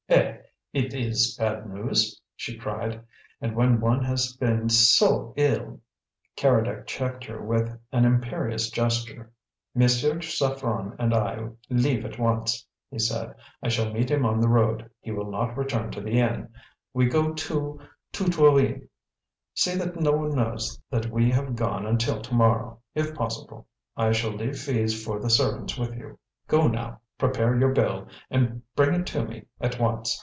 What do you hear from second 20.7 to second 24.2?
that we have gone until to morrow, if possible; I